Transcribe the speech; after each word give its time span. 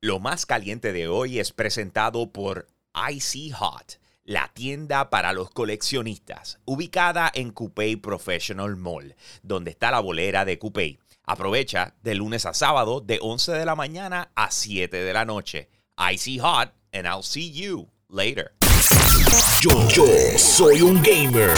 Lo 0.00 0.20
más 0.20 0.46
caliente 0.46 0.92
de 0.92 1.08
hoy 1.08 1.40
es 1.40 1.50
presentado 1.50 2.30
por 2.30 2.68
Icy 3.10 3.50
Hot, 3.50 3.98
la 4.22 4.52
tienda 4.54 5.10
para 5.10 5.32
los 5.32 5.50
coleccionistas, 5.50 6.60
ubicada 6.64 7.32
en 7.34 7.50
Coupé 7.50 7.96
Professional 7.96 8.76
Mall, 8.76 9.16
donde 9.42 9.72
está 9.72 9.90
la 9.90 9.98
bolera 9.98 10.44
de 10.44 10.56
Coupé. 10.56 11.00
Aprovecha 11.24 11.96
de 12.02 12.14
lunes 12.14 12.46
a 12.46 12.54
sábado 12.54 13.00
de 13.00 13.18
11 13.20 13.50
de 13.50 13.64
la 13.64 13.74
mañana 13.74 14.30
a 14.36 14.52
7 14.52 14.96
de 14.96 15.12
la 15.12 15.24
noche. 15.24 15.68
Icy 16.12 16.38
Hot, 16.38 16.72
and 16.92 17.04
I'll 17.04 17.24
see 17.24 17.50
you 17.50 17.88
later. 18.08 18.52
Yo, 19.60 20.06
soy 20.36 20.82
un 20.82 21.02
gamer. 21.02 21.50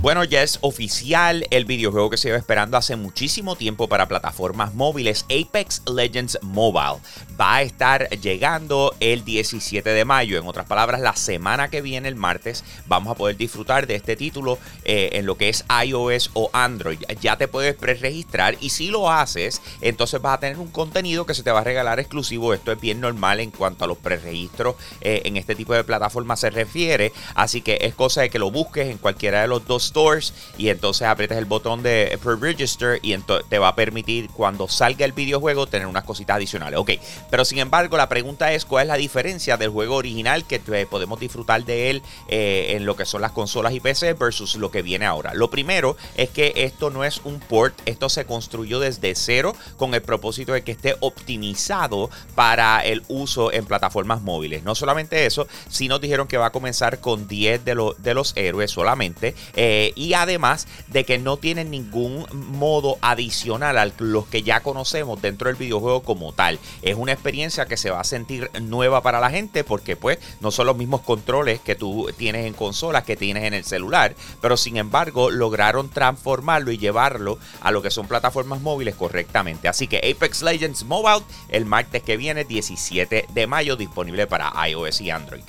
Bueno, 0.00 0.24
ya 0.24 0.42
es 0.42 0.58
oficial 0.62 1.46
el 1.50 1.66
videojuego 1.66 2.08
que 2.08 2.16
se 2.16 2.28
iba 2.28 2.38
esperando 2.38 2.78
hace 2.78 2.96
muchísimo 2.96 3.56
tiempo 3.56 3.88
para 3.88 4.08
plataformas 4.08 4.72
móviles, 4.72 5.24
Apex 5.24 5.82
Legends 5.86 6.38
Mobile. 6.40 7.02
Va 7.38 7.56
a 7.56 7.62
estar 7.62 8.08
llegando 8.08 8.94
el 9.00 9.22
17 9.22 9.90
de 9.90 10.04
mayo. 10.06 10.38
En 10.38 10.48
otras 10.48 10.64
palabras, 10.64 11.02
la 11.02 11.14
semana 11.14 11.68
que 11.68 11.82
viene, 11.82 12.08
el 12.08 12.14
martes, 12.14 12.64
vamos 12.86 13.12
a 13.12 13.16
poder 13.16 13.36
disfrutar 13.36 13.86
de 13.86 13.96
este 13.96 14.16
título 14.16 14.58
eh, 14.84 15.10
en 15.12 15.26
lo 15.26 15.36
que 15.36 15.50
es 15.50 15.62
iOS 15.84 16.30
o 16.32 16.48
Android. 16.54 17.00
Ya 17.20 17.36
te 17.36 17.48
puedes 17.48 17.74
preregistrar 17.74 18.56
y 18.60 18.70
si 18.70 18.88
lo 18.88 19.10
haces, 19.10 19.60
entonces 19.82 20.22
vas 20.22 20.38
a 20.38 20.40
tener 20.40 20.58
un 20.58 20.68
contenido 20.68 21.26
que 21.26 21.34
se 21.34 21.42
te 21.42 21.50
va 21.50 21.60
a 21.60 21.64
regalar 21.64 22.00
exclusivo. 22.00 22.54
Esto 22.54 22.72
es 22.72 22.80
bien 22.80 23.02
normal 23.02 23.40
en 23.40 23.50
cuanto 23.50 23.84
a 23.84 23.88
los 23.88 23.98
preregistros 23.98 24.76
eh, 25.02 25.20
en 25.26 25.36
este 25.36 25.54
tipo 25.54 25.74
de 25.74 25.84
plataformas 25.84 26.40
refiere. 26.56 27.12
Así 27.34 27.60
que 27.60 27.78
es 27.82 27.94
cosa 27.94 28.22
de 28.22 28.30
que 28.30 28.38
lo 28.38 28.50
busques 28.50 28.88
en 28.88 28.98
cualquiera 28.98 29.42
de 29.42 29.48
los 29.48 29.66
dos 29.66 29.84
stores 29.84 30.34
y 30.58 30.70
entonces 30.70 31.06
aprietas 31.06 31.38
el 31.38 31.44
botón 31.44 31.82
de 31.82 32.18
pre-register 32.22 32.98
y 33.02 33.16
te 33.48 33.58
va 33.58 33.68
a 33.68 33.76
permitir 33.76 34.28
cuando 34.30 34.68
salga 34.68 35.04
el 35.04 35.12
videojuego 35.12 35.66
tener 35.66 35.86
unas 35.86 36.04
cositas 36.04 36.36
adicionales. 36.36 36.78
Ok, 36.78 36.92
pero 37.30 37.44
sin 37.44 37.58
embargo 37.58 37.96
la 37.96 38.08
pregunta 38.08 38.52
es 38.52 38.64
cuál 38.64 38.84
es 38.84 38.88
la 38.88 38.96
diferencia 38.96 39.56
del 39.56 39.70
juego 39.70 39.96
original 39.96 40.46
que 40.46 40.58
podemos 40.86 41.20
disfrutar 41.20 41.64
de 41.64 41.90
él 41.90 42.02
eh, 42.28 42.74
en 42.76 42.86
lo 42.86 42.96
que 42.96 43.04
son 43.04 43.20
las 43.20 43.32
consolas 43.32 43.72
y 43.72 43.80
PC 43.80 44.14
versus 44.14 44.56
lo 44.56 44.70
que 44.70 44.82
viene 44.82 45.06
ahora. 45.06 45.34
Lo 45.34 45.50
primero 45.50 45.96
es 46.16 46.30
que 46.30 46.52
esto 46.56 46.90
no 46.90 47.04
es 47.04 47.20
un 47.24 47.38
port, 47.40 47.74
esto 47.84 48.08
se 48.08 48.24
construyó 48.24 48.80
desde 48.80 49.14
cero 49.14 49.54
con 49.76 49.94
el 49.94 50.02
propósito 50.02 50.52
de 50.52 50.62
que 50.62 50.72
esté 50.72 50.96
optimizado 51.00 52.10
para 52.34 52.80
el 52.80 53.02
uso 53.08 53.52
en 53.52 53.66
plataformas 53.66 54.22
móviles. 54.22 54.62
No 54.62 54.74
solamente 54.74 55.26
eso, 55.26 55.46
sino 55.68 55.98
dijeron 55.98 56.28
que 56.28 56.35
va 56.38 56.46
a 56.46 56.50
comenzar 56.50 57.00
con 57.00 57.28
10 57.28 57.64
de, 57.64 57.92
de 57.98 58.14
los 58.14 58.32
héroes 58.36 58.70
solamente. 58.70 59.34
Eh, 59.54 59.92
y 59.96 60.14
además 60.14 60.66
de 60.88 61.04
que 61.04 61.18
no 61.18 61.36
tienen 61.36 61.70
ningún 61.70 62.26
modo 62.32 62.98
adicional 63.00 63.78
a 63.78 63.90
los 63.98 64.26
que 64.26 64.42
ya 64.42 64.60
conocemos 64.60 65.20
dentro 65.22 65.48
del 65.48 65.56
videojuego 65.56 66.02
como 66.02 66.32
tal. 66.32 66.58
Es 66.82 66.96
una 66.96 67.12
experiencia 67.12 67.66
que 67.66 67.76
se 67.76 67.90
va 67.90 68.00
a 68.00 68.04
sentir 68.04 68.50
nueva 68.60 69.02
para 69.02 69.20
la 69.20 69.30
gente 69.30 69.64
porque 69.64 69.96
pues 69.96 70.18
no 70.40 70.50
son 70.50 70.66
los 70.66 70.76
mismos 70.76 71.02
controles 71.02 71.60
que 71.60 71.74
tú 71.74 72.10
tienes 72.16 72.46
en 72.46 72.54
consolas 72.54 73.04
que 73.04 73.16
tienes 73.16 73.44
en 73.44 73.54
el 73.54 73.64
celular. 73.64 74.14
Pero 74.40 74.56
sin 74.56 74.76
embargo 74.76 75.30
lograron 75.30 75.90
transformarlo 75.90 76.72
y 76.72 76.78
llevarlo 76.78 77.38
a 77.60 77.70
lo 77.70 77.82
que 77.82 77.90
son 77.90 78.08
plataformas 78.08 78.60
móviles 78.60 78.94
correctamente. 78.94 79.68
Así 79.68 79.86
que 79.86 79.98
Apex 79.98 80.42
Legends 80.42 80.84
Mobile 80.84 81.24
el 81.48 81.66
martes 81.66 82.02
que 82.02 82.16
viene 82.16 82.44
17 82.44 83.26
de 83.28 83.46
mayo 83.46 83.76
disponible 83.76 84.26
para 84.26 84.52
iOS 84.68 85.00
y 85.00 85.10
Android. 85.10 85.42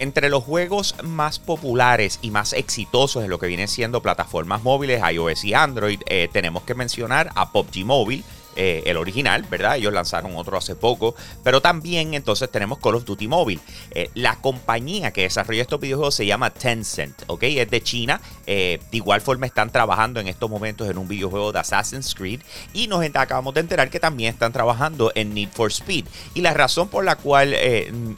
Entre 0.00 0.28
los 0.28 0.44
juegos 0.44 0.94
más 1.02 1.40
populares 1.40 2.20
y 2.22 2.30
más 2.30 2.52
exitosos 2.52 3.24
en 3.24 3.30
lo 3.30 3.38
que 3.38 3.48
vienen 3.48 3.66
siendo 3.66 4.00
plataformas 4.00 4.62
móviles, 4.62 5.02
iOS 5.12 5.44
y 5.44 5.54
Android, 5.54 6.00
eh, 6.06 6.28
tenemos 6.32 6.62
que 6.62 6.74
mencionar 6.74 7.30
a 7.34 7.50
PUBG 7.50 7.84
Mobile, 7.84 8.22
eh, 8.60 8.82
el 8.86 8.96
original, 8.96 9.44
¿verdad? 9.48 9.76
Ellos 9.76 9.92
lanzaron 9.92 10.34
otro 10.34 10.58
hace 10.58 10.74
poco, 10.74 11.14
pero 11.44 11.60
también 11.60 12.14
entonces 12.14 12.50
tenemos 12.50 12.80
Call 12.80 12.96
of 12.96 13.04
Duty 13.04 13.28
Mobile. 13.28 13.60
Eh, 13.92 14.10
la 14.14 14.34
compañía 14.40 15.12
que 15.12 15.22
desarrolla 15.22 15.62
estos 15.62 15.78
videojuegos 15.78 16.16
se 16.16 16.26
llama 16.26 16.50
Tencent, 16.50 17.22
¿ok? 17.28 17.44
Es 17.44 17.70
de 17.70 17.80
China. 17.80 18.20
Eh, 18.48 18.80
de 18.90 18.96
igual 18.96 19.20
forma 19.20 19.46
están 19.46 19.70
trabajando 19.70 20.18
en 20.18 20.26
estos 20.26 20.50
momentos 20.50 20.90
en 20.90 20.98
un 20.98 21.06
videojuego 21.06 21.52
de 21.52 21.60
Assassin's 21.60 22.16
Creed 22.16 22.40
y 22.72 22.88
nos 22.88 23.04
acabamos 23.14 23.54
de 23.54 23.60
enterar 23.60 23.90
que 23.90 24.00
también 24.00 24.32
están 24.32 24.52
trabajando 24.52 25.12
en 25.14 25.34
Need 25.34 25.50
for 25.50 25.70
Speed. 25.70 26.06
Y 26.34 26.40
la 26.40 26.52
razón 26.52 26.88
por 26.88 27.04
la 27.04 27.14
cual 27.14 27.54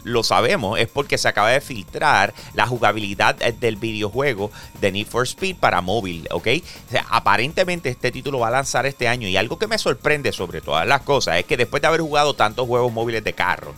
lo 0.05 0.23
sabemos 0.23 0.79
es 0.79 0.89
porque 0.89 1.19
se 1.19 1.29
acaba 1.29 1.51
de 1.51 1.61
filtrar 1.61 2.33
la 2.55 2.67
jugabilidad 2.67 3.35
del 3.37 3.77
videojuego 3.77 4.51
de 4.81 4.91
Need 4.91 5.07
for 5.07 5.25
Speed 5.25 5.57
para 5.57 5.83
móvil, 5.83 6.27
¿ok? 6.31 6.47
O 6.89 6.91
sea, 6.91 7.07
aparentemente 7.11 7.91
este 7.91 8.11
título 8.11 8.39
va 8.39 8.49
a 8.49 8.53
lanzar 8.53 8.87
este 8.87 9.07
año 9.07 9.29
y 9.29 9.37
algo 9.37 9.59
que 9.59 9.67
me 9.67 9.77
sorprende 9.77 10.30
sobre 10.33 10.61
todas 10.61 10.87
las 10.87 11.03
cosas 11.03 11.39
es 11.39 11.45
que 11.45 11.57
después 11.57 11.83
de 11.83 11.89
haber 11.89 12.01
jugado 12.01 12.35
tantos 12.35 12.67
juegos 12.67 12.93
móviles 12.93 13.25
de 13.25 13.33
carro, 13.33 13.75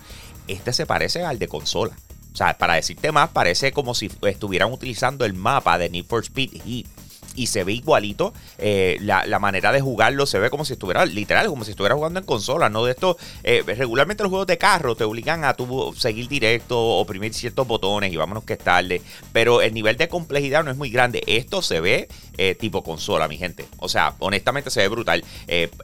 este 0.48 0.72
se 0.72 0.86
parece 0.86 1.24
al 1.24 1.38
de 1.38 1.48
consola. 1.48 1.96
O 2.32 2.36
sea, 2.36 2.56
para 2.56 2.74
decirte 2.74 3.12
más, 3.12 3.30
parece 3.30 3.72
como 3.72 3.94
si 3.94 4.10
estuvieran 4.22 4.72
utilizando 4.72 5.24
el 5.24 5.34
mapa 5.34 5.76
de 5.76 5.90
Need 5.90 6.06
for 6.06 6.22
Speed 6.22 6.62
Heat 6.64 6.86
y 7.34 7.46
se 7.46 7.64
ve 7.64 7.72
igualito. 7.72 8.32
Eh, 8.58 8.98
la, 9.00 9.38
manera 9.38 9.72
de 9.72 9.80
jugarlo 9.80 10.26
se 10.26 10.38
ve 10.38 10.50
como 10.50 10.64
si 10.64 10.74
estuviera, 10.74 11.04
literal, 11.04 11.46
como 11.48 11.64
si 11.64 11.72
estuviera 11.72 11.94
jugando 11.94 12.20
en 12.20 12.26
consola, 12.26 12.68
¿no? 12.68 12.84
De 12.84 12.92
esto, 12.92 13.16
eh, 13.42 13.62
regularmente 13.66 14.22
los 14.22 14.30
juegos 14.30 14.46
de 14.46 14.58
carro 14.58 14.94
te 14.94 15.04
obligan 15.04 15.44
a 15.44 15.54
tu 15.54 15.92
seguir 15.96 16.28
directo, 16.28 16.78
oprimir 16.78 17.34
ciertos 17.34 17.66
botones 17.66 18.12
y 18.12 18.16
vámonos 18.16 18.44
que 18.44 18.54
es 18.54 18.58
tarde. 18.58 19.02
Pero 19.32 19.62
el 19.62 19.74
nivel 19.74 19.96
de 19.96 20.08
complejidad 20.08 20.64
no 20.64 20.70
es 20.70 20.76
muy 20.76 20.90
grande. 20.90 21.22
Esto 21.26 21.62
se 21.62 21.80
ve 21.80 22.08
eh, 22.38 22.54
tipo 22.54 22.82
consola, 22.82 23.28
mi 23.28 23.36
gente. 23.36 23.66
O 23.78 23.88
sea, 23.88 24.14
honestamente 24.18 24.70
se 24.70 24.80
ve 24.80 24.88
brutal. 24.88 25.24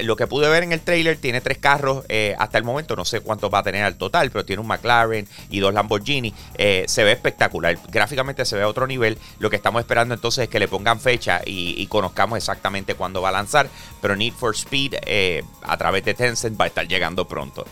lo 0.01 0.17
que 0.17 0.27
pude 0.27 0.49
ver 0.49 0.63
en 0.63 0.73
el 0.73 0.81
trailer 0.81 1.17
tiene 1.17 1.41
tres 1.41 1.59
carros 1.59 2.05
hasta 2.39 2.59
el 2.59 2.65
momento, 2.65 2.97
no 2.97 3.05
sé 3.05 3.21
cuántos 3.21 3.53
va 3.53 3.59
a 3.59 3.63
tener 3.63 3.85
al 3.85 3.97
total, 3.97 4.31
pero 4.31 4.45
tiene 4.45 4.61
un 4.61 4.69
McLaren 4.69 5.29
y 5.51 5.61
dos 5.61 5.75
Lamborghini. 5.75 6.35
se 6.57 7.05
ve 7.05 7.13
espectacular. 7.13 7.79
Gráficamente 7.89 8.45
se 8.45 8.57
ve 8.57 8.63
a 8.63 8.69
otro 8.69 8.87
nivel. 8.87 9.19
Lo 9.39 9.51
que 9.51 9.57
estamos 9.57 9.81
esperando 9.81 10.15
entonces 10.15 10.45
es 10.45 10.49
que 10.49 10.59
le 10.59 10.69
pongan 10.69 11.01
fecha 11.01 11.41
y, 11.45 11.87
conozcamos 11.89 12.37
exactamente 12.37 12.95
cuándo 12.95 13.23
va 13.23 13.31
a 13.31 13.33
lanzar. 13.33 13.69
Pero 14.01 14.17
Need 14.17 14.35
for 14.35 14.55
Speed 14.55 14.95
eh, 15.07 15.43
a 15.63 15.77
través 15.77 16.05
de 16.05 16.15
Tencent 16.15 16.61
va 16.61 16.65
a 16.65 16.69
estar 16.69 16.87
llegando 16.87 17.27
pronto. 17.27 17.65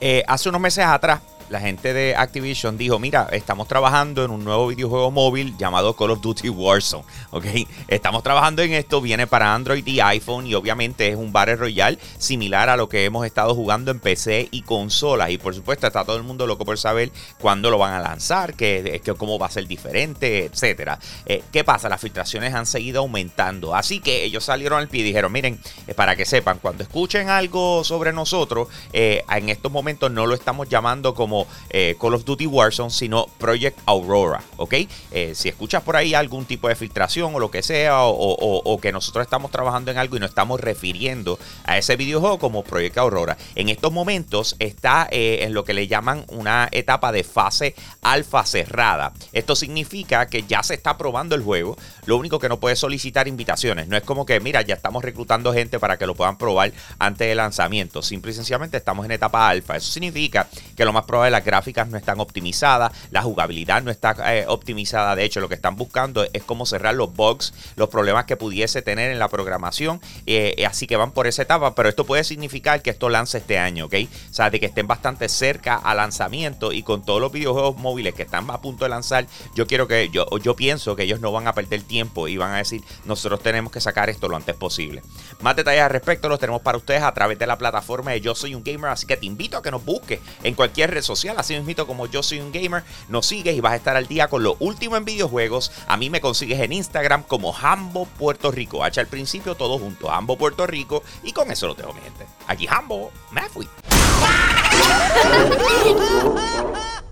Eh, 0.00 0.24
hace 0.26 0.48
unos 0.48 0.60
meses 0.60 0.84
atrás 0.84 1.20
la 1.50 1.60
gente 1.60 1.92
de 1.92 2.14
Activision 2.16 2.76
dijo, 2.76 2.98
mira, 2.98 3.28
estamos 3.32 3.68
trabajando 3.68 4.24
en 4.24 4.30
un 4.30 4.44
nuevo 4.44 4.68
videojuego 4.68 5.10
móvil 5.10 5.56
llamado 5.56 5.94
Call 5.94 6.10
of 6.10 6.20
Duty 6.20 6.48
Warzone, 6.48 7.04
¿ok? 7.30 7.44
Estamos 7.88 8.22
trabajando 8.22 8.62
en 8.62 8.72
esto, 8.72 9.00
viene 9.00 9.26
para 9.26 9.54
Android 9.54 9.86
y 9.86 10.00
iPhone 10.00 10.46
y 10.46 10.54
obviamente 10.54 11.08
es 11.08 11.16
un 11.16 11.32
Battle 11.32 11.56
Royale 11.56 11.98
similar 12.18 12.68
a 12.68 12.76
lo 12.76 12.88
que 12.88 13.04
hemos 13.04 13.26
estado 13.26 13.54
jugando 13.54 13.90
en 13.90 14.00
PC 14.00 14.48
y 14.50 14.62
consolas 14.62 15.30
y 15.30 15.38
por 15.38 15.54
supuesto 15.54 15.86
está 15.86 16.04
todo 16.04 16.16
el 16.16 16.22
mundo 16.22 16.46
loco 16.46 16.64
por 16.64 16.78
saber 16.78 17.10
cuándo 17.38 17.70
lo 17.70 17.78
van 17.78 17.94
a 17.94 18.00
lanzar, 18.00 18.54
que, 18.54 19.00
cómo 19.18 19.38
va 19.38 19.46
a 19.46 19.50
ser 19.50 19.66
diferente, 19.66 20.44
etcétera. 20.44 20.98
Eh, 21.26 21.42
¿Qué 21.52 21.64
pasa? 21.64 21.88
Las 21.88 22.00
filtraciones 22.00 22.54
han 22.54 22.66
seguido 22.66 23.00
aumentando, 23.00 23.74
así 23.74 24.00
que 24.00 24.24
ellos 24.24 24.44
salieron 24.44 24.78
al 24.78 24.88
pie 24.88 25.00
y 25.00 25.04
dijeron, 25.04 25.32
miren, 25.32 25.58
eh, 25.86 25.94
para 25.94 26.16
que 26.16 26.24
sepan, 26.24 26.58
cuando 26.60 26.82
escuchen 26.82 27.28
algo 27.28 27.84
sobre 27.84 28.12
nosotros, 28.12 28.68
eh, 28.92 29.24
en 29.28 29.48
estos 29.48 29.72
momentos 29.72 30.10
no 30.10 30.26
lo 30.26 30.34
estamos 30.34 30.68
llamando 30.68 31.14
como 31.14 31.31
eh, 31.70 31.96
Call 32.00 32.14
of 32.14 32.24
Duty 32.24 32.46
Warzone, 32.46 32.90
sino 32.90 33.26
Project 33.38 33.78
Aurora, 33.86 34.42
¿ok? 34.56 34.74
Eh, 35.10 35.32
si 35.34 35.48
escuchas 35.48 35.82
por 35.82 35.96
ahí 35.96 36.14
algún 36.14 36.44
tipo 36.44 36.68
de 36.68 36.76
filtración 36.76 37.34
o 37.34 37.38
lo 37.38 37.50
que 37.50 37.62
sea, 37.62 38.02
o, 38.02 38.78
que 38.80 38.92
nosotros 38.92 39.24
estamos 39.24 39.50
trabajando 39.50 39.90
en 39.90 39.98
algo 39.98 40.16
y 40.16 40.20
nos 40.20 40.30
estamos 40.30 40.60
refiriendo 40.60 41.38
a 41.64 41.78
ese 41.78 41.96
videojuego 41.96 42.38
como 42.38 42.64
Project 42.64 42.98
Aurora, 42.98 43.36
en 43.54 43.68
estos 43.68 43.92
momentos 43.92 44.56
está 44.58 45.08
eh, 45.10 45.40
en 45.42 45.54
lo 45.54 45.64
que 45.64 45.74
le 45.74 45.86
llaman 45.86 46.24
una 46.28 46.68
etapa 46.72 47.12
de 47.12 47.22
fase 47.22 47.74
alfa 48.00 48.44
cerrada. 48.44 49.12
Esto 49.32 49.54
significa 49.54 50.26
que 50.26 50.42
ya 50.42 50.62
se 50.62 50.74
está 50.74 50.98
probando 50.98 51.34
el 51.34 51.42
juego, 51.42 51.76
lo 52.06 52.16
único 52.16 52.38
que 52.38 52.48
no 52.48 52.58
puede 52.58 52.76
solicitar 52.76 53.28
invitaciones, 53.28 53.88
no 53.88 53.96
es 53.96 54.02
como 54.02 54.26
que, 54.26 54.40
mira, 54.40 54.62
ya 54.62 54.74
estamos 54.74 55.04
reclutando 55.04 55.52
gente 55.52 55.78
para 55.78 55.96
que 55.96 56.06
lo 56.06 56.14
puedan 56.14 56.36
probar 56.36 56.72
antes 56.98 57.28
del 57.28 57.36
lanzamiento, 57.36 58.02
simple 58.02 58.32
y 58.32 58.34
sencillamente 58.34 58.76
estamos 58.76 59.04
en 59.04 59.12
etapa 59.12 59.48
alfa. 59.48 59.76
Eso 59.76 59.92
significa 59.92 60.48
que 60.76 60.84
lo 60.84 60.92
más 60.92 61.04
probable 61.04 61.21
las 61.30 61.44
gráficas 61.44 61.88
no 61.88 61.96
están 61.96 62.20
optimizadas, 62.20 62.92
la 63.10 63.22
jugabilidad 63.22 63.82
no 63.82 63.90
está 63.90 64.14
eh, 64.34 64.44
optimizada. 64.48 65.14
De 65.16 65.24
hecho, 65.24 65.40
lo 65.40 65.48
que 65.48 65.54
están 65.54 65.76
buscando 65.76 66.26
es 66.32 66.42
cómo 66.42 66.66
cerrar 66.66 66.94
los 66.94 67.14
bugs, 67.14 67.54
los 67.76 67.88
problemas 67.88 68.24
que 68.24 68.36
pudiese 68.36 68.82
tener 68.82 69.10
en 69.10 69.18
la 69.18 69.28
programación. 69.28 70.00
Eh, 70.26 70.54
eh, 70.56 70.66
así 70.66 70.86
que 70.86 70.96
van 70.96 71.12
por 71.12 71.26
esa 71.26 71.42
etapa, 71.42 71.74
pero 71.74 71.88
esto 71.88 72.04
puede 72.04 72.24
significar 72.24 72.82
que 72.82 72.90
esto 72.90 73.08
lance 73.08 73.38
este 73.38 73.58
año, 73.58 73.86
¿ok? 73.86 73.94
O 74.30 74.34
sea, 74.34 74.50
de 74.50 74.60
que 74.60 74.66
estén 74.66 74.86
bastante 74.86 75.28
cerca 75.28 75.76
al 75.76 75.98
lanzamiento 75.98 76.72
y 76.72 76.82
con 76.82 77.04
todos 77.04 77.20
los 77.20 77.32
videojuegos 77.32 77.76
móviles 77.76 78.14
que 78.14 78.22
están 78.22 78.50
a 78.50 78.60
punto 78.60 78.84
de 78.84 78.90
lanzar, 78.90 79.26
yo 79.54 79.66
quiero 79.66 79.86
que, 79.86 80.08
yo, 80.10 80.26
yo 80.38 80.56
pienso 80.56 80.96
que 80.96 81.04
ellos 81.04 81.20
no 81.20 81.32
van 81.32 81.46
a 81.46 81.54
perder 81.54 81.82
tiempo 81.82 82.28
y 82.28 82.36
van 82.36 82.52
a 82.52 82.58
decir, 82.58 82.82
nosotros 83.04 83.42
tenemos 83.42 83.72
que 83.72 83.80
sacar 83.80 84.10
esto 84.10 84.28
lo 84.28 84.36
antes 84.36 84.54
posible. 84.54 85.02
Más 85.40 85.56
detalles 85.56 85.82
al 85.82 85.90
respecto 85.90 86.28
los 86.28 86.38
tenemos 86.38 86.62
para 86.62 86.78
ustedes 86.78 87.02
a 87.02 87.12
través 87.12 87.38
de 87.38 87.46
la 87.46 87.58
plataforma 87.58 88.12
de 88.12 88.20
Yo 88.20 88.34
Soy 88.34 88.54
un 88.54 88.62
Gamer, 88.62 88.90
así 88.90 89.06
que 89.06 89.16
te 89.16 89.26
invito 89.26 89.56
a 89.56 89.62
que 89.62 89.70
nos 89.70 89.84
busques 89.84 90.20
en 90.42 90.54
cualquier 90.54 90.90
red 90.90 91.02
social, 91.02 91.11
así 91.38 91.58
mismo 91.60 91.86
como 91.86 92.06
yo 92.06 92.22
soy 92.22 92.40
un 92.40 92.52
gamer, 92.52 92.84
nos 93.08 93.26
sigues 93.26 93.56
y 93.56 93.60
vas 93.60 93.72
a 93.72 93.76
estar 93.76 93.96
al 93.96 94.06
día 94.06 94.28
con 94.28 94.42
lo 94.42 94.56
último 94.58 94.96
en 94.96 95.04
videojuegos. 95.04 95.72
A 95.86 95.96
mí 95.96 96.10
me 96.10 96.20
consigues 96.20 96.60
en 96.60 96.72
Instagram 96.72 97.22
como 97.22 97.56
Hambo 97.56 98.06
Puerto 98.06 98.50
Rico. 98.50 98.84
H 98.84 99.00
al 99.00 99.06
principio, 99.06 99.54
todo 99.54 99.78
junto, 99.78 100.10
Hambo 100.10 100.36
Puerto 100.36 100.66
Rico. 100.66 101.02
Y 101.22 101.32
con 101.32 101.50
eso 101.50 101.66
lo 101.66 101.74
tengo, 101.74 101.92
mi 101.92 102.00
gente. 102.00 102.26
Aquí 102.46 102.66
Hambo, 102.68 103.10
me 103.30 103.48
fui. 103.48 103.68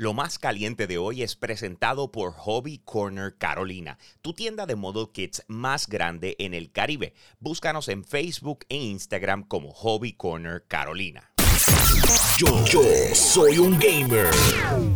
Lo 0.00 0.14
más 0.14 0.38
caliente 0.38 0.86
de 0.86 0.96
hoy 0.96 1.22
es 1.22 1.36
presentado 1.36 2.10
por 2.10 2.32
Hobby 2.32 2.78
Corner 2.86 3.36
Carolina, 3.36 3.98
tu 4.22 4.32
tienda 4.32 4.64
de 4.64 4.74
model 4.74 5.08
kits 5.12 5.44
más 5.46 5.88
grande 5.88 6.36
en 6.38 6.54
el 6.54 6.72
Caribe. 6.72 7.12
Búscanos 7.38 7.86
en 7.88 8.02
Facebook 8.06 8.60
e 8.70 8.76
Instagram 8.76 9.42
como 9.42 9.72
Hobby 9.72 10.14
Corner 10.14 10.64
Carolina. 10.66 11.34
Yo, 12.36 12.64
yo 12.64 12.82
soy 13.14 13.58
un 13.58 13.78
gamer. 13.78 14.30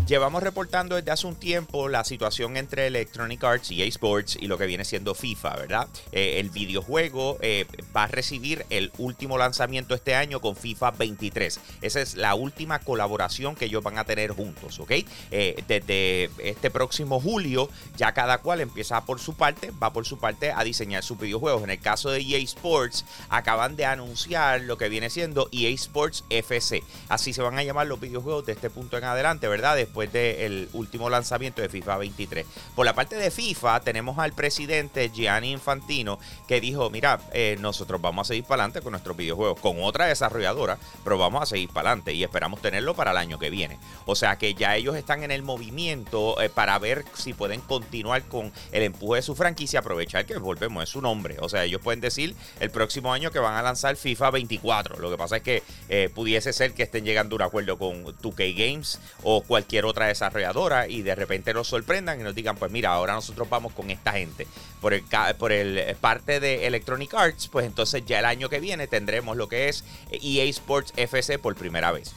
Llevamos 0.06 0.42
reportando 0.42 0.96
desde 0.96 1.10
hace 1.10 1.26
un 1.26 1.34
tiempo 1.34 1.88
la 1.88 2.04
situación 2.04 2.56
entre 2.56 2.86
Electronic 2.86 3.42
Arts 3.42 3.70
y 3.70 3.82
Sports 3.82 4.36
y 4.38 4.46
lo 4.48 4.58
que 4.58 4.66
viene 4.66 4.84
siendo 4.84 5.14
FIFA, 5.14 5.56
¿verdad? 5.56 5.88
Eh, 6.12 6.40
el 6.40 6.50
videojuego 6.50 7.38
eh, 7.40 7.66
va 7.94 8.04
a 8.04 8.06
recibir 8.06 8.66
el 8.70 8.92
último 8.98 9.38
lanzamiento 9.38 9.94
este 9.94 10.14
año 10.14 10.40
con 10.40 10.56
FIFA 10.56 10.92
23. 10.92 11.60
Esa 11.82 12.00
es 12.00 12.16
la 12.16 12.34
última 12.34 12.78
colaboración 12.78 13.56
que 13.56 13.64
ellos 13.64 13.82
van 13.82 13.98
a 13.98 14.04
tener 14.04 14.32
juntos, 14.32 14.78
¿ok? 14.78 14.92
Eh, 15.30 15.64
desde 15.66 16.30
este 16.38 16.70
próximo 16.70 17.20
julio, 17.20 17.70
ya 17.96 18.12
cada 18.12 18.38
cual 18.38 18.60
empieza 18.60 19.04
por 19.04 19.20
su 19.20 19.34
parte, 19.34 19.72
va 19.82 19.92
por 19.92 20.06
su 20.06 20.18
parte 20.18 20.52
a 20.52 20.64
diseñar 20.64 21.02
sus 21.02 21.18
videojuegos. 21.18 21.62
En 21.64 21.70
el 21.70 21.80
caso 21.80 22.10
de 22.10 22.20
EA 22.20 22.38
Sports, 22.38 23.04
acaban 23.30 23.74
de 23.76 23.86
anunciar 23.86 24.60
lo 24.60 24.78
que 24.78 24.88
viene 24.88 25.10
siendo 25.10 25.48
EA 25.50 25.70
Sports 25.70 26.24
FC. 26.30 26.83
Así 27.08 27.32
se 27.32 27.42
van 27.42 27.58
a 27.58 27.62
llamar 27.62 27.86
los 27.86 28.00
videojuegos 28.00 28.46
de 28.46 28.52
este 28.52 28.70
punto 28.70 28.96
en 28.96 29.04
adelante, 29.04 29.48
¿verdad? 29.48 29.76
Después 29.76 30.12
del 30.12 30.68
último 30.72 31.10
lanzamiento 31.10 31.62
de 31.62 31.68
FIFA 31.68 31.98
23. 31.98 32.46
Por 32.74 32.86
la 32.86 32.94
parte 32.94 33.16
de 33.16 33.30
FIFA, 33.30 33.80
tenemos 33.80 34.18
al 34.18 34.32
presidente 34.32 35.10
Gianni 35.10 35.52
Infantino 35.52 36.18
que 36.46 36.60
dijo: 36.60 36.90
Mira, 36.90 37.20
eh, 37.32 37.56
nosotros 37.60 38.00
vamos 38.00 38.26
a 38.26 38.28
seguir 38.28 38.44
para 38.44 38.62
adelante 38.62 38.82
con 38.82 38.92
nuestros 38.92 39.16
videojuegos, 39.16 39.60
con 39.60 39.82
otra 39.82 40.06
desarrolladora, 40.06 40.78
pero 41.02 41.18
vamos 41.18 41.42
a 41.42 41.46
seguir 41.46 41.68
para 41.68 41.90
adelante 41.90 42.12
y 42.12 42.22
esperamos 42.22 42.60
tenerlo 42.60 42.94
para 42.94 43.10
el 43.12 43.16
año 43.16 43.38
que 43.38 43.50
viene. 43.50 43.78
O 44.06 44.14
sea 44.14 44.36
que 44.36 44.54
ya 44.54 44.76
ellos 44.76 44.96
están 44.96 45.22
en 45.22 45.30
el 45.30 45.42
movimiento 45.42 46.40
eh, 46.40 46.48
para 46.48 46.78
ver 46.78 47.04
si 47.14 47.32
pueden 47.32 47.60
continuar 47.60 48.22
con 48.24 48.52
el 48.72 48.82
empuje 48.82 49.16
de 49.16 49.22
su 49.22 49.34
franquicia, 49.34 49.80
aprovechar 49.80 50.26
que 50.26 50.36
volvemos, 50.38 50.82
es 50.82 50.90
su 50.90 51.00
nombre. 51.00 51.36
O 51.40 51.48
sea, 51.48 51.64
ellos 51.64 51.80
pueden 51.82 52.00
decir 52.00 52.34
el 52.60 52.70
próximo 52.70 53.12
año 53.12 53.30
que 53.30 53.38
van 53.38 53.54
a 53.54 53.62
lanzar 53.62 53.96
FIFA 53.96 54.30
24. 54.30 54.98
Lo 54.98 55.10
que 55.10 55.16
pasa 55.16 55.36
es 55.38 55.42
que 55.42 55.62
eh, 55.88 56.10
pudiese 56.14 56.52
ser 56.52 56.73
que 56.74 56.82
estén 56.82 57.04
llegando 57.04 57.34
a 57.34 57.38
un 57.38 57.42
acuerdo 57.42 57.78
con 57.78 58.04
2K 58.04 58.54
Games 58.56 59.00
o 59.22 59.42
cualquier 59.42 59.84
otra 59.84 60.06
desarrolladora 60.06 60.88
y 60.88 61.02
de 61.02 61.14
repente 61.14 61.54
nos 61.54 61.68
sorprendan 61.68 62.20
y 62.20 62.24
nos 62.24 62.34
digan, 62.34 62.56
pues 62.56 62.70
mira, 62.70 62.92
ahora 62.92 63.14
nosotros 63.14 63.48
vamos 63.48 63.72
con 63.72 63.90
esta 63.90 64.12
gente. 64.12 64.46
Por 64.80 64.92
el, 64.92 65.04
por 65.38 65.52
el 65.52 65.78
eh, 65.78 65.96
parte 65.98 66.40
de 66.40 66.66
Electronic 66.66 67.14
Arts, 67.14 67.48
pues 67.48 67.66
entonces 67.66 68.04
ya 68.06 68.18
el 68.18 68.26
año 68.26 68.48
que 68.48 68.60
viene 68.60 68.86
tendremos 68.86 69.36
lo 69.36 69.48
que 69.48 69.68
es 69.68 69.84
EA 70.10 70.44
Sports 70.44 70.92
FC 70.96 71.38
por 71.38 71.54
primera 71.54 71.92
vez. 71.92 72.12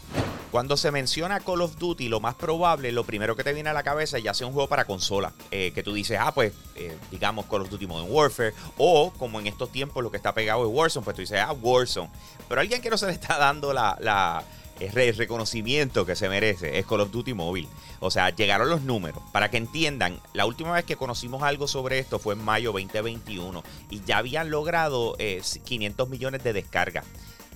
Cuando 0.52 0.78
se 0.78 0.92
menciona 0.92 1.42
Call 1.42 1.62
of 1.62 1.78
Duty, 1.78 2.08
lo 2.08 2.22
más 2.22 2.36
probable, 2.36 2.94
lo 2.94 3.04
primero 3.04 3.36
que 3.36 3.44
te 3.44 3.52
viene 3.52 3.70
a 3.70 3.74
la 3.74 3.84
cabeza 3.84 4.18
ya 4.18 4.34
sea 4.34 4.48
un 4.48 4.54
juego 4.54 4.70
para 4.70 4.86
consola. 4.86 5.34
Eh, 5.52 5.72
que 5.76 5.84
tú 5.84 5.94
dices, 5.94 6.18
ah, 6.22 6.34
pues, 6.34 6.54
eh, 6.76 6.98
digamos 7.12 7.46
Call 7.48 7.64
of 7.64 7.70
Duty 7.70 7.86
Modern 7.86 8.08
Warfare. 8.10 8.54
O 8.78 9.12
como 9.12 9.40
en 9.42 9.48
estos 9.48 9.72
tiempos 9.72 10.02
lo 10.04 10.10
que 10.10 10.18
está 10.18 10.34
pegado 10.34 10.64
es 10.64 10.74
Warzone, 10.74 11.04
pues 11.04 11.16
tú 11.16 11.22
dices, 11.22 11.40
ah, 11.42 11.52
Warzone. 11.52 12.10
Pero 12.48 12.62
alguien 12.62 12.82
que 12.82 12.90
no 12.90 12.98
se 12.98 13.08
le 13.08 13.12
está 13.12 13.38
dando 13.38 13.74
la, 13.74 14.44
el 14.80 15.16
reconocimiento 15.18 16.06
que 16.06 16.16
se 16.16 16.30
merece 16.30 16.80
es 16.80 16.86
Call 16.86 17.02
of 17.02 17.12
Duty 17.12 17.34
móvil. 17.34 17.68
O 18.00 18.10
sea, 18.10 18.30
llegaron 18.30 18.70
los 18.70 18.84
números. 18.84 19.22
Para 19.34 19.52
que 19.52 19.58
entiendan, 19.58 20.22
la 20.32 20.46
última 20.46 20.72
vez 20.72 20.86
que 20.86 20.96
conocimos 20.96 21.44
algo 21.44 21.68
sobre 21.68 22.00
esto 22.00 22.20
fue 22.20 22.36
en 22.36 22.46
mayo 22.46 22.72
2021 22.72 23.64
y 23.90 24.02
ya 24.06 24.20
habían 24.20 24.50
logrado 24.50 25.18
500 25.18 26.08
millones 26.08 26.42
de 26.44 26.54
descargas. 26.54 27.06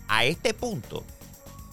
A 0.09 0.25
este 0.25 0.53
punto, 0.53 1.05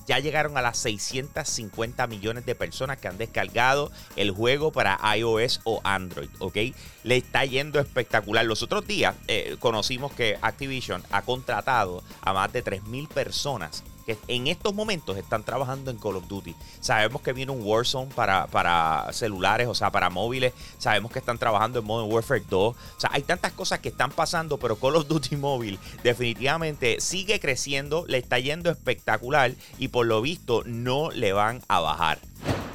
ya 0.09 0.19
llegaron 0.19 0.57
a 0.57 0.63
las 0.63 0.79
650 0.79 2.07
millones 2.07 2.47
de 2.47 2.55
personas 2.55 2.97
que 2.97 3.09
han 3.09 3.19
descargado 3.19 3.93
el 4.17 4.31
juego 4.31 4.73
para 4.73 4.99
iOS 5.17 5.61
o 5.65 5.83
Android, 5.85 6.31
¿ok? 6.39 6.57
Le 7.05 7.19
está 7.19 7.45
yendo 7.45 7.79
espectacular. 7.79 8.47
Los 8.47 8.63
otros 8.63 8.87
días 8.87 9.15
eh, 9.29 9.57
conocimos 9.61 10.13
que 10.13 10.39
Activision 10.41 11.03
ha 11.11 11.23
contratado 11.23 12.03
a 12.23 12.33
más 12.33 12.51
de 12.53 12.65
3.000 12.65 13.07
personas 13.09 13.85
que 14.09 14.19
en 14.29 14.47
estos 14.47 14.75
momentos 14.75 15.19
están 15.19 15.45
trabajando 15.45 15.91
en 15.91 15.99
Call 15.99 16.17
of 16.17 16.29
Duty. 16.29 16.55
Sabemos 16.81 17.21
que 17.21 17.35
viene 17.35 17.53
un 17.53 17.61
Warzone 17.63 18.11
para, 18.15 18.47
para 18.47 19.07
celulares, 19.13 19.69
o 19.69 19.75
sea, 19.75 19.91
para 19.91 20.09
móviles. 20.09 20.55
Sabemos 20.79 21.13
que 21.13 21.19
están 21.19 21.37
trabajando 21.37 21.81
en 21.81 21.85
Modern 21.85 22.11
Warfare 22.11 22.43
2. 22.49 22.75
O 22.75 23.01
sea, 23.01 23.11
hay 23.13 23.23
tantas 23.23 23.53
cosas 23.53 23.81
que 23.81 23.91
están 23.91 24.11
pasando, 24.11 24.57
pero 24.57 24.77
Call 24.77 24.97
of 24.97 25.09
Duty 25.09 25.37
móvil 25.37 25.79
definitivamente 26.03 27.03
sigue 27.03 27.39
creciendo, 27.39 28.07
le 28.09 28.17
está 28.17 28.39
yendo 28.39 28.71
espectacular 28.71 29.53
y 29.79 29.89
por 29.89 30.07
lo 30.07 30.23
visto 30.23 30.63
no 30.65 31.11
le 31.11 31.35
van 31.35 31.61
a 31.69 31.81
bajar. 31.81 32.19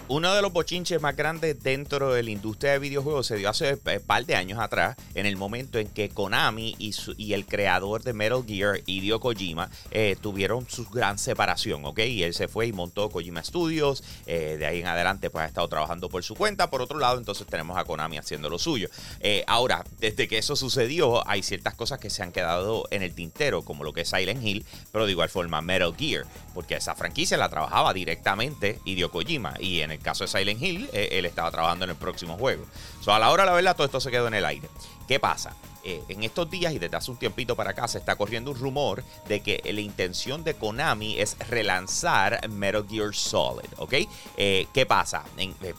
Uno 0.09 0.35
de 0.35 0.41
los 0.41 0.51
bochinches 0.51 1.01
más 1.01 1.15
grandes 1.15 1.63
dentro 1.63 2.11
de 2.11 2.23
la 2.23 2.29
industria 2.29 2.73
de 2.73 2.79
videojuegos 2.79 3.25
se 3.25 3.37
dio 3.37 3.49
hace 3.49 3.75
un 3.75 4.01
par 4.05 4.25
de 4.25 4.35
años 4.35 4.59
atrás, 4.59 4.97
en 5.15 5.25
el 5.25 5.37
momento 5.37 5.79
en 5.79 5.87
que 5.87 6.09
Konami 6.09 6.75
y, 6.77 7.33
el 7.33 7.45
creador 7.45 8.03
de 8.03 8.11
Metal 8.11 8.43
Gear, 8.45 8.81
Hideo 8.85 9.21
Kojima, 9.21 9.69
eh, 9.91 10.17
tuvieron 10.19 10.69
su 10.69 10.85
gran 10.89 11.17
separación, 11.17 11.85
¿ok? 11.85 11.99
Y 11.99 12.23
él 12.23 12.33
se 12.33 12.49
fue 12.49 12.67
y 12.67 12.73
montó 12.73 13.09
Kojima 13.09 13.45
Studios, 13.45 14.03
eh, 14.25 14.57
de 14.59 14.65
ahí 14.65 14.81
en 14.81 14.87
adelante 14.87 15.29
pues 15.29 15.45
ha 15.45 15.47
estado 15.47 15.69
trabajando 15.69 16.09
por 16.09 16.21
su 16.21 16.35
cuenta, 16.35 16.69
por 16.69 16.81
otro 16.81 16.99
lado 16.99 17.17
entonces 17.17 17.47
tenemos 17.47 17.77
a 17.77 17.85
Konami 17.85 18.17
haciendo 18.17 18.49
lo 18.49 18.59
suyo. 18.59 18.89
Eh, 19.21 19.45
ahora, 19.47 19.85
desde 20.01 20.27
que 20.27 20.37
eso 20.37 20.57
sucedió, 20.57 21.25
hay 21.29 21.43
ciertas 21.43 21.75
cosas 21.75 21.99
que 21.99 22.09
se 22.09 22.23
han 22.23 22.33
quedado 22.33 22.87
en 22.91 23.03
el 23.03 23.15
tintero, 23.15 23.61
como 23.61 23.85
lo 23.85 23.93
que 23.93 24.01
es 24.01 24.09
Silent 24.09 24.43
Hill, 24.43 24.65
pero 24.91 25.05
de 25.05 25.13
igual 25.13 25.29
forma 25.29 25.61
Metal 25.61 25.95
Gear, 25.97 26.25
porque 26.53 26.75
esa 26.75 26.93
franquicia 26.93 27.37
la 27.37 27.47
trabajaba 27.47 27.93
directamente 27.93 28.79
Hideo 28.83 29.09
Kojima, 29.09 29.53
y 29.61 29.79
en 29.79 29.92
el 29.93 29.99
caso 29.99 30.23
de 30.23 30.27
Silent 30.27 30.61
Hill, 30.61 30.89
eh, 30.93 31.09
él 31.11 31.25
estaba 31.25 31.49
trabajando 31.51 31.85
en 31.85 31.91
el 31.91 31.97
próximo 31.97 32.37
juego. 32.37 32.65
So, 33.01 33.13
a 33.13 33.19
la 33.19 33.31
hora 33.31 33.45
la 33.45 33.53
verdad, 33.53 33.75
todo 33.75 33.85
esto 33.85 33.99
se 33.99 34.11
quedó 34.11 34.27
en 34.27 34.33
el 34.33 34.45
aire. 34.45 34.69
¿Qué 35.07 35.19
pasa? 35.19 35.55
Eh, 35.83 36.01
en 36.07 36.23
estos 36.23 36.49
días 36.49 36.73
y 36.73 36.79
desde 36.79 36.95
hace 36.95 37.11
un 37.11 37.17
tiempito 37.17 37.55
para 37.55 37.71
acá 37.71 37.87
se 37.87 37.97
está 37.97 38.15
corriendo 38.15 38.51
un 38.51 38.57
rumor 38.57 39.03
de 39.27 39.41
que 39.41 39.61
la 39.73 39.81
intención 39.81 40.43
de 40.43 40.53
Konami 40.53 41.19
es 41.19 41.37
relanzar 41.49 42.47
Metal 42.49 42.85
Gear 42.89 43.13
Solid, 43.13 43.69
¿ok? 43.77 43.93
Eh, 44.37 44.67
¿Qué 44.73 44.85
pasa? 44.85 45.23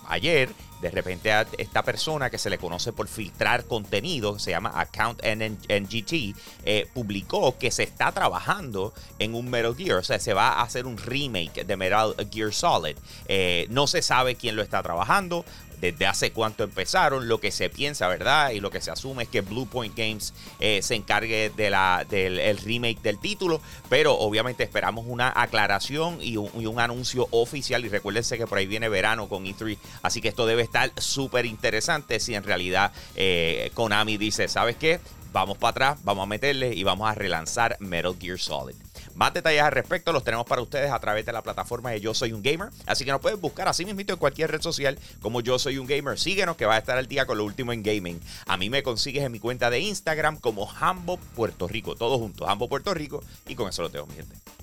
ayer 0.08 0.50
de 0.84 0.90
repente 0.90 1.32
a 1.32 1.46
esta 1.56 1.82
persona 1.82 2.28
que 2.28 2.36
se 2.36 2.50
le 2.50 2.58
conoce 2.58 2.92
por 2.92 3.08
filtrar 3.08 3.64
contenido, 3.64 4.38
se 4.38 4.50
llama 4.50 4.70
Account 4.74 5.22
NGT, 5.24 6.36
eh, 6.66 6.86
publicó 6.92 7.56
que 7.56 7.70
se 7.70 7.84
está 7.84 8.12
trabajando 8.12 8.92
en 9.18 9.34
un 9.34 9.48
Metal 9.48 9.74
Gear, 9.74 9.96
o 9.96 10.02
sea, 10.02 10.18
se 10.18 10.34
va 10.34 10.48
a 10.48 10.62
hacer 10.62 10.84
un 10.84 10.98
remake 10.98 11.64
de 11.64 11.76
Metal 11.78 12.14
Gear 12.30 12.52
Solid. 12.52 12.98
Eh, 13.28 13.66
no 13.70 13.86
se 13.86 14.02
sabe 14.02 14.34
quién 14.34 14.56
lo 14.56 14.62
está 14.62 14.82
trabajando, 14.82 15.46
desde 15.92 16.06
hace 16.06 16.32
cuánto 16.32 16.64
empezaron, 16.64 17.28
lo 17.28 17.40
que 17.40 17.50
se 17.50 17.68
piensa, 17.68 18.08
¿verdad? 18.08 18.50
Y 18.50 18.60
lo 18.60 18.70
que 18.70 18.80
se 18.80 18.90
asume 18.90 19.24
es 19.24 19.28
que 19.28 19.42
Blue 19.42 19.66
Point 19.66 19.94
Games 19.94 20.32
eh, 20.60 20.80
se 20.82 20.94
encargue 20.94 21.50
de 21.54 21.68
la, 21.68 22.06
del 22.08 22.56
remake 22.58 23.02
del 23.02 23.18
título, 23.18 23.60
pero 23.90 24.14
obviamente 24.14 24.62
esperamos 24.62 25.04
una 25.06 25.30
aclaración 25.34 26.18
y 26.22 26.38
un, 26.38 26.50
un, 26.54 26.80
anuncio 26.80 27.28
oficial 27.32 27.84
y 27.84 27.88
recuérdense 27.88 28.38
que 28.38 28.46
por 28.46 28.58
ahí 28.58 28.66
viene 28.66 28.88
verano 28.88 29.28
con 29.28 29.44
E3, 29.44 29.76
así 30.02 30.20
que 30.20 30.28
esto 30.28 30.46
debe 30.46 30.62
estar 30.62 30.90
súper 30.96 31.44
interesante 31.44 32.18
si 32.18 32.34
en 32.34 32.44
realidad 32.44 32.92
eh, 33.14 33.70
Konami 33.74 34.16
dice, 34.16 34.48
¿sabes 34.48 34.76
qué? 34.76 35.00
Vamos 35.34 35.58
para 35.58 35.70
atrás, 35.70 35.98
vamos 36.04 36.22
a 36.22 36.26
meterle 36.26 36.72
y 36.72 36.84
vamos 36.84 37.10
a 37.10 37.14
relanzar 37.16 37.76
Metal 37.80 38.14
Gear 38.16 38.38
Solid. 38.38 38.76
Más 39.16 39.34
detalles 39.34 39.62
al 39.62 39.72
respecto 39.72 40.12
los 40.12 40.22
tenemos 40.22 40.46
para 40.46 40.62
ustedes 40.62 40.92
a 40.92 40.98
través 41.00 41.26
de 41.26 41.32
la 41.32 41.42
plataforma 41.42 41.90
de 41.90 42.00
Yo 42.00 42.14
Soy 42.14 42.32
Un 42.32 42.40
Gamer. 42.40 42.68
Así 42.86 43.04
que 43.04 43.10
nos 43.10 43.20
puedes 43.20 43.40
buscar 43.40 43.66
así 43.66 43.84
mismo 43.84 44.00
en 44.00 44.16
cualquier 44.16 44.52
red 44.52 44.62
social 44.62 44.96
como 45.20 45.40
Yo 45.40 45.58
Soy 45.58 45.78
Un 45.78 45.88
Gamer. 45.88 46.20
Síguenos 46.20 46.56
que 46.56 46.66
va 46.66 46.76
a 46.76 46.78
estar 46.78 46.98
al 46.98 47.08
día 47.08 47.26
con 47.26 47.36
lo 47.36 47.44
último 47.44 47.72
en 47.72 47.82
gaming. 47.82 48.20
A 48.46 48.56
mí 48.56 48.70
me 48.70 48.84
consigues 48.84 49.24
en 49.24 49.32
mi 49.32 49.40
cuenta 49.40 49.70
de 49.70 49.80
Instagram 49.80 50.38
como 50.38 50.70
Hambo 50.70 51.16
Puerto 51.16 51.66
Rico. 51.66 51.96
Todos 51.96 52.20
juntos, 52.20 52.48
Hambo 52.48 52.68
Puerto 52.68 52.94
Rico. 52.94 53.20
Y 53.48 53.56
con 53.56 53.68
eso 53.68 53.82
lo 53.82 53.90
tengo, 53.90 54.06
mi. 54.06 54.14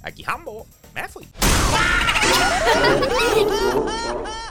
Aquí 0.04 0.24
Hambo, 0.25 0.66
me 0.96 1.10
fui. 1.10 1.28